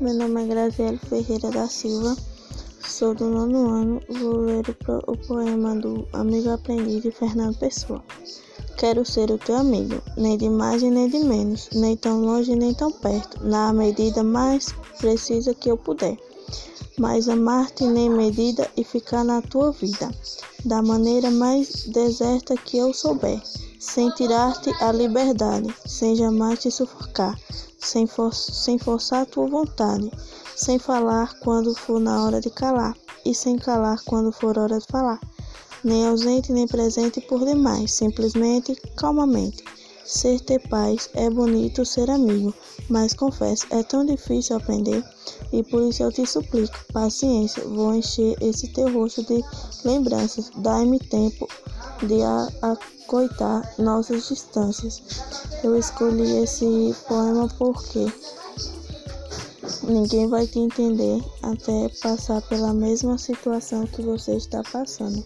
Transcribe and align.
Meu 0.00 0.14
nome 0.14 0.44
é 0.44 0.46
Graziele 0.46 0.96
Ferreira 0.96 1.50
da 1.50 1.66
Silva, 1.66 2.16
sou 2.86 3.16
do 3.16 3.24
nono 3.24 3.68
ano, 3.68 4.00
vou 4.08 4.36
ler 4.42 4.64
o, 5.08 5.16
poema 5.16 5.74
do 5.74 6.06
Amigo 6.12 6.50
Aprendiz 6.50 7.02
de 7.02 7.10
Fernando 7.10 7.58
Pessoa. 7.58 8.00
Quero 8.76 9.04
ser 9.04 9.28
o 9.32 9.38
teu 9.38 9.56
amigo, 9.56 10.00
nem 10.16 10.38
de 10.38 10.48
mais 10.48 10.84
nem 10.84 11.08
de 11.08 11.18
menos, 11.18 11.68
nem 11.72 11.96
tão 11.96 12.20
longe 12.20 12.54
nem 12.54 12.72
tão 12.72 12.92
perto, 12.92 13.44
na 13.44 13.72
medida 13.72 14.22
mais 14.22 14.72
precisa 15.00 15.52
que 15.52 15.68
eu 15.68 15.76
puder. 15.76 16.16
Mas 16.96 17.28
amar-te 17.28 17.84
nem 17.84 18.08
medida 18.08 18.70
e 18.76 18.84
ficar 18.84 19.24
na 19.24 19.42
tua 19.42 19.72
vida, 19.72 20.14
da 20.64 20.80
maneira 20.80 21.28
mais 21.28 21.86
deserta 21.86 22.56
que 22.56 22.78
eu 22.78 22.94
souber, 22.94 23.42
sem 23.78 24.10
tirar-te 24.10 24.70
a 24.82 24.92
liberdade, 24.92 25.74
sem 25.86 26.16
jamais 26.16 26.58
te 26.58 26.70
sufocar 26.70 27.36
sem, 27.78 28.06
for 28.06 28.34
sem 28.34 28.78
forçar 28.78 29.24
tua 29.26 29.46
vontade, 29.46 30.10
sem 30.56 30.78
falar 30.78 31.38
quando 31.40 31.74
for 31.74 32.00
na 32.00 32.24
hora 32.24 32.40
de 32.40 32.50
calar, 32.50 32.96
e 33.24 33.34
sem 33.34 33.56
calar 33.56 34.02
quando 34.04 34.32
for 34.32 34.58
hora 34.58 34.78
de 34.78 34.86
falar, 34.86 35.20
nem 35.84 36.06
ausente 36.06 36.52
nem 36.52 36.66
presente 36.66 37.20
por 37.20 37.44
demais, 37.44 37.92
simplesmente, 37.92 38.74
calmamente. 38.96 39.64
Ser 40.04 40.40
ter 40.40 40.66
paz 40.68 41.10
é 41.12 41.28
bonito 41.28 41.84
ser 41.84 42.10
amigo, 42.10 42.54
mas 42.88 43.12
confesso, 43.12 43.66
é 43.70 43.82
tão 43.82 44.06
difícil 44.06 44.56
aprender, 44.56 45.04
e 45.52 45.62
por 45.62 45.82
isso 45.82 46.02
eu 46.02 46.10
te 46.10 46.26
suplico, 46.26 46.74
paciência, 46.92 47.62
vou 47.64 47.94
encher 47.94 48.34
esse 48.40 48.68
teu 48.72 48.90
rosto 48.90 49.22
de 49.24 49.44
lembranças, 49.84 50.50
dai-me 50.56 50.98
tempo 50.98 51.46
de 52.02 52.22
acoitar 52.62 53.62
nossas 53.78 54.28
distâncias. 54.28 55.02
Eu 55.62 55.76
escolhi 55.76 56.42
esse 56.42 56.94
poema 57.06 57.48
porque 57.58 58.06
ninguém 59.82 60.28
vai 60.28 60.46
te 60.46 60.58
entender 60.58 61.22
até 61.42 61.88
passar 62.00 62.40
pela 62.42 62.72
mesma 62.72 63.18
situação 63.18 63.86
que 63.86 64.02
você 64.02 64.36
está 64.36 64.62
passando. 64.62 65.24